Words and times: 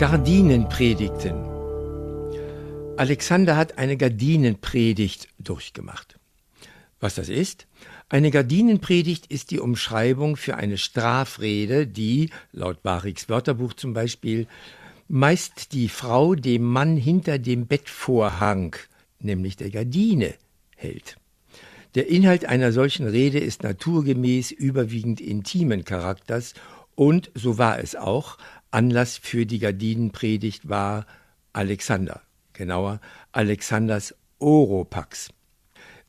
Gardinenpredigten. 0.00 1.44
Alexander 2.96 3.54
hat 3.58 3.76
eine 3.76 3.98
Gardinenpredigt 3.98 5.28
durchgemacht. 5.38 6.18
Was 7.00 7.16
das 7.16 7.28
ist? 7.28 7.66
Eine 8.08 8.30
Gardinenpredigt 8.30 9.26
ist 9.26 9.50
die 9.50 9.60
Umschreibung 9.60 10.36
für 10.38 10.56
eine 10.56 10.78
Strafrede, 10.78 11.86
die, 11.86 12.30
laut 12.50 12.82
Bariks 12.82 13.28
Wörterbuch 13.28 13.74
zum 13.74 13.92
Beispiel, 13.92 14.46
meist 15.06 15.74
die 15.74 15.90
Frau 15.90 16.34
dem 16.34 16.62
Mann 16.62 16.96
hinter 16.96 17.38
dem 17.38 17.66
Bettvorhang, 17.66 18.76
nämlich 19.18 19.58
der 19.58 19.68
Gardine, 19.68 20.32
hält. 20.76 21.18
Der 21.94 22.08
Inhalt 22.08 22.46
einer 22.46 22.72
solchen 22.72 23.06
Rede 23.06 23.38
ist 23.38 23.64
naturgemäß 23.64 24.50
überwiegend 24.50 25.20
intimen 25.20 25.84
Charakters 25.84 26.54
und, 26.94 27.30
so 27.34 27.58
war 27.58 27.78
es 27.78 27.96
auch, 27.96 28.38
Anlass 28.70 29.18
für 29.18 29.46
die 29.46 29.58
Gardinenpredigt 29.58 30.68
war 30.68 31.06
Alexander, 31.52 32.22
genauer 32.52 33.00
Alexanders 33.32 34.14
Oropax. 34.38 35.30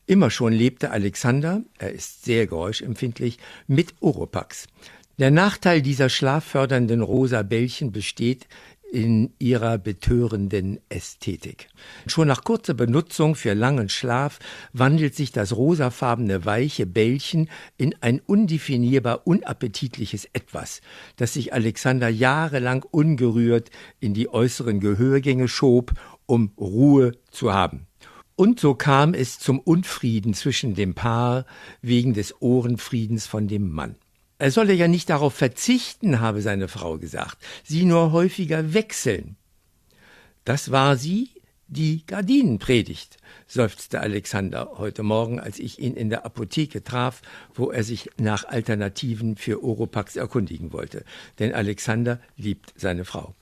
Immer 0.06 0.30
schon 0.30 0.52
lebte 0.52 0.90
Alexander, 0.90 1.62
er 1.78 1.92
ist 1.92 2.24
sehr 2.24 2.46
geräuschempfindlich, 2.46 3.38
mit 3.66 3.94
Oropax. 4.00 4.66
Der 5.18 5.30
Nachteil 5.30 5.82
dieser 5.82 6.08
schlaffördernden 6.08 7.02
rosa 7.02 7.42
Bällchen 7.42 7.92
besteht 7.92 8.48
in 8.92 9.32
ihrer 9.38 9.78
betörenden 9.78 10.78
Ästhetik. 10.90 11.68
Schon 12.06 12.28
nach 12.28 12.44
kurzer 12.44 12.74
Benutzung 12.74 13.34
für 13.34 13.54
langen 13.54 13.88
Schlaf 13.88 14.38
wandelt 14.74 15.14
sich 15.14 15.32
das 15.32 15.56
rosafarbene 15.56 16.44
weiche 16.44 16.84
Bällchen 16.84 17.48
in 17.78 17.94
ein 18.02 18.20
undefinierbar 18.20 19.26
unappetitliches 19.26 20.28
Etwas, 20.34 20.82
das 21.16 21.32
sich 21.32 21.54
Alexander 21.54 22.10
jahrelang 22.10 22.84
ungerührt 22.90 23.70
in 23.98 24.12
die 24.12 24.28
äußeren 24.28 24.78
Gehörgänge 24.78 25.48
schob, 25.48 25.94
um 26.26 26.52
Ruhe 26.60 27.12
zu 27.30 27.54
haben. 27.54 27.86
Und 28.36 28.60
so 28.60 28.74
kam 28.74 29.14
es 29.14 29.38
zum 29.38 29.58
Unfrieden 29.58 30.34
zwischen 30.34 30.74
dem 30.74 30.94
Paar 30.94 31.46
wegen 31.80 32.12
des 32.12 32.42
Ohrenfriedens 32.42 33.26
von 33.26 33.48
dem 33.48 33.70
Mann. 33.70 33.96
Er 34.42 34.50
solle 34.50 34.72
ja 34.72 34.88
nicht 34.88 35.08
darauf 35.08 35.34
verzichten, 35.34 36.18
habe 36.18 36.42
seine 36.42 36.66
Frau 36.66 36.98
gesagt, 36.98 37.38
sie 37.62 37.84
nur 37.84 38.10
häufiger 38.10 38.74
wechseln. 38.74 39.36
Das 40.44 40.72
war 40.72 40.96
sie, 40.96 41.30
die 41.68 42.04
Gardinenpredigt, 42.08 43.18
seufzte 43.46 44.00
Alexander 44.00 44.72
heute 44.78 45.04
Morgen, 45.04 45.38
als 45.38 45.60
ich 45.60 45.78
ihn 45.78 45.94
in 45.94 46.10
der 46.10 46.26
Apotheke 46.26 46.82
traf, 46.82 47.22
wo 47.54 47.70
er 47.70 47.84
sich 47.84 48.10
nach 48.16 48.42
Alternativen 48.44 49.36
für 49.36 49.62
Oropax 49.62 50.16
erkundigen 50.16 50.72
wollte. 50.72 51.04
Denn 51.38 51.54
Alexander 51.54 52.18
liebt 52.36 52.74
seine 52.74 53.04
Frau. 53.04 53.36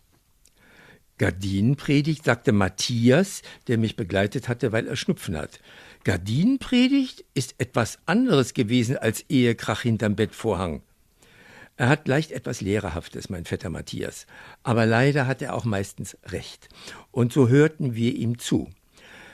Gardinenpredigt, 1.16 2.26
sagte 2.26 2.52
Matthias, 2.52 3.40
der 3.68 3.78
mich 3.78 3.96
begleitet 3.96 4.48
hatte, 4.48 4.70
weil 4.72 4.86
er 4.86 4.96
Schnupfen 4.96 5.38
hat. 5.38 5.60
Gardinenpredigt 6.04 7.24
ist 7.32 7.54
etwas 7.56 8.00
anderes 8.04 8.52
gewesen 8.52 8.98
als 8.98 9.24
Ehekrach 9.30 9.80
hinterm 9.80 10.14
Bettvorhang. 10.14 10.82
Er 11.80 11.88
hat 11.88 12.06
leicht 12.08 12.30
etwas 12.30 12.60
Lehrerhaftes, 12.60 13.30
mein 13.30 13.46
Vetter 13.46 13.70
Matthias, 13.70 14.26
aber 14.62 14.84
leider 14.84 15.26
hat 15.26 15.40
er 15.40 15.54
auch 15.54 15.64
meistens 15.64 16.14
recht. 16.26 16.68
Und 17.10 17.32
so 17.32 17.48
hörten 17.48 17.94
wir 17.94 18.14
ihm 18.14 18.38
zu. 18.38 18.68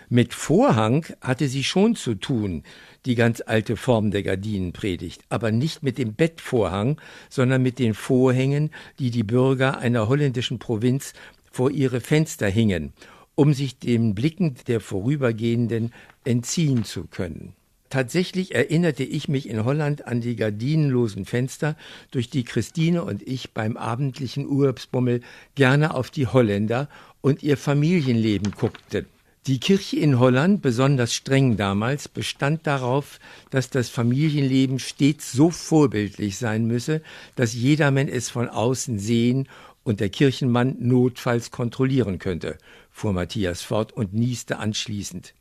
Mit 0.09 0.33
Vorhang 0.33 1.05
hatte 1.21 1.49
sie 1.49 1.65
schon 1.65 1.97
zu 1.97 2.15
tun, 2.15 2.63
die 3.05 3.17
ganz 3.17 3.43
alte 3.45 3.77
Form 3.77 4.13
der 4.13 4.23
Gardinenpredigt, 4.23 5.23
aber 5.29 5.51
nicht 5.51 5.83
mit 5.83 5.99
dem 5.99 6.15
Bettvorhang, 6.15 7.01
sondern 7.29 7.63
mit 7.63 7.81
den 7.81 7.95
Vorhängen, 7.95 8.71
die 9.01 9.11
die 9.11 9.25
Bürger 9.25 9.79
einer 9.79 10.07
holländischen 10.07 10.61
Provinz 10.61 11.15
vor 11.51 11.73
ihre 11.73 12.01
Fenster 12.01 12.47
hingen, 12.47 12.93
um 13.35 13.55
sich 13.55 13.81
den 13.81 14.15
Blicken 14.15 14.55
der 14.69 14.81
Vorübergehenden 14.81 15.93
entziehen 16.23 16.85
zu 16.85 17.09
können. 17.09 17.57
Tatsächlich 17.89 18.55
erinnerte 18.55 19.05
ich 19.05 19.29
mich 19.29 19.49
in 19.49 19.65
Holland 19.65 20.07
an 20.07 20.21
die 20.21 20.35
gardinenlosen 20.35 21.25
Fenster, 21.25 21.77
durch 22.11 22.31
die 22.31 22.45
Christine 22.45 23.05
und 23.05 23.23
ich 23.23 23.53
beim 23.53 23.77
abendlichen 23.77 24.49
Urlaubsbummel 24.49 25.21
gerne 25.55 25.95
auf 25.95 26.11
die 26.11 26.27
Holländer 26.27 26.89
und 27.21 27.43
ihr 27.43 27.57
Familienleben 27.57 28.53
guckten. 28.53 29.07
Die 29.47 29.61
Kirche 29.61 29.97
in 29.99 30.19
Holland, 30.19 30.61
besonders 30.61 31.15
streng 31.15 31.57
damals, 31.57 32.09
bestand 32.09 32.67
darauf, 32.67 33.21
dass 33.51 33.71
das 33.71 33.89
Familienleben 33.89 34.81
stets 34.81 35.31
so 35.31 35.51
vorbildlich 35.51 36.37
sein 36.37 36.67
müsse, 36.67 37.01
dass 37.37 37.55
jedermann 37.55 38.09
es 38.09 38.29
von 38.29 38.49
außen 38.49 38.99
sehen 38.99 39.49
und 39.85 40.01
der 40.01 40.09
Kirchenmann 40.09 40.75
notfalls 40.81 41.53
kontrollieren 41.53 42.19
könnte, 42.19 42.59
fuhr 42.91 43.13
Matthias 43.13 43.63
fort 43.63 43.93
und 43.93 44.15
nieste 44.15 44.59
anschließend. 44.59 45.33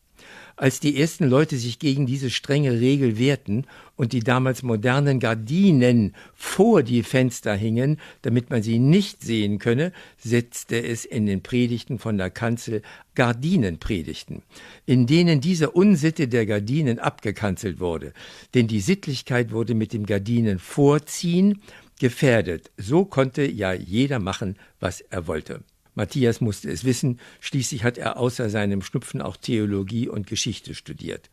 Als 0.58 0.80
die 0.80 1.00
ersten 1.00 1.26
Leute 1.30 1.58
sich 1.58 1.80
gegen 1.80 2.06
diese 2.06 2.30
strenge 2.30 2.80
Regel 2.80 3.18
wehrten 3.18 3.66
und 3.98 4.14
die 4.14 4.22
damals 4.22 4.64
modernen 4.64 5.20
Gardinen 5.20 6.16
vor 6.34 6.82
die 6.82 7.04
Fenster 7.04 7.56
hingen, 7.56 7.98
damit 8.22 8.50
man 8.50 8.64
sie 8.64 8.80
nicht 8.80 9.22
sehen 9.22 9.60
könne, 9.60 9.92
setzte 10.18 10.82
es 10.82 11.04
in 11.04 11.26
den 11.26 11.42
Predigten 11.42 12.00
von 12.00 12.18
der 12.18 12.30
Kanzel 12.30 12.84
Gardinenpredigten, 13.16 14.44
in 14.86 15.08
denen 15.08 15.42
diese 15.42 15.72
Unsitte 15.72 16.30
der 16.30 16.46
Gardinen 16.46 17.00
abgekanzelt 17.00 17.82
wurde. 17.82 18.14
Denn 18.54 18.68
die 18.68 18.82
Sittlichkeit 18.82 19.52
wurde 19.52 19.76
mit 19.76 19.92
dem 19.92 20.06
Gardinen 20.06 20.60
vorziehen 20.60 21.62
gefährdet. 22.00 22.72
So 22.78 23.04
konnte 23.04 23.44
ja 23.46 23.74
jeder 23.74 24.20
machen, 24.20 24.56
was 24.80 25.02
er 25.02 25.28
wollte. 25.28 25.64
Matthias 25.96 26.42
musste 26.42 26.70
es 26.70 26.84
wissen, 26.84 27.20
schließlich 27.40 27.84
hat 27.84 27.98
er 27.98 28.18
außer 28.18 28.50
seinem 28.50 28.82
Schnupfen 28.82 29.22
auch 29.22 29.38
Theologie 29.38 30.08
und 30.08 30.28
Geschichte 30.28 30.76
studiert. 30.76 31.30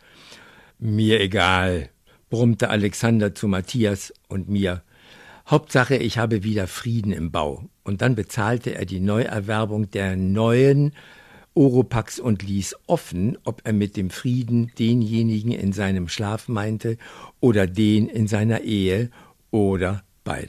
Mir 0.79 1.21
egal, 1.21 1.91
brummte 2.31 2.71
Alexander 2.71 3.35
zu 3.35 3.49
Matthias 3.49 4.13
und 4.29 4.49
mir. 4.49 4.83
Hauptsache, 5.49 5.97
ich 5.97 6.19
habe 6.19 6.45
wieder 6.45 6.67
Frieden 6.67 7.13
im 7.13 7.31
Bau. 7.31 7.69
Und 7.85 8.01
dann 8.01 8.15
bezahlte 8.15 8.75
er 8.75 8.87
die 8.87 9.01
Neuerwerbung 9.01 9.91
der 9.91 10.17
neuen 10.17 10.93
Oropax 11.55 12.19
und 12.19 12.43
ließ 12.43 12.77
offen, 12.87 13.37
ob 13.45 13.61
er 13.65 13.73
mit 13.73 13.97
dem 13.97 14.11
Frieden 14.11 14.73
denjenigen 14.79 15.53
in 15.53 15.73
seinem 15.73 16.09
Schlaf 16.09 16.49
meinte 16.49 16.97
oder 17.41 17.67
den 17.67 18.09
in 18.09 18.27
seiner 18.27 18.63
Ehe 18.63 19.11
oder 19.51 20.03
beide. 20.25 20.49